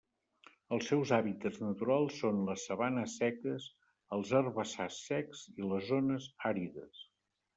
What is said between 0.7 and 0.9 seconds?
Els